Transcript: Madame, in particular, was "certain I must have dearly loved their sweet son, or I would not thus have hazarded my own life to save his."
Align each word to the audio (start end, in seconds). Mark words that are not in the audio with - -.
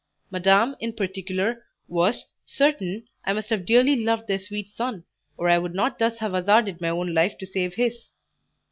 Madame, 0.31 0.75
in 0.79 0.91
particular, 0.93 1.63
was 1.87 2.31
"certain 2.43 3.07
I 3.23 3.33
must 3.33 3.51
have 3.51 3.67
dearly 3.67 3.95
loved 3.97 4.25
their 4.27 4.39
sweet 4.39 4.69
son, 4.71 5.03
or 5.37 5.47
I 5.47 5.59
would 5.59 5.75
not 5.75 5.99
thus 5.99 6.17
have 6.17 6.31
hazarded 6.31 6.81
my 6.81 6.89
own 6.89 7.13
life 7.13 7.37
to 7.37 7.45
save 7.45 7.75
his." 7.75 8.07